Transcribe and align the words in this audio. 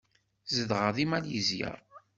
Zedɣeɣ 0.55 0.89
deg 0.95 1.07
Malizya. 1.09 1.71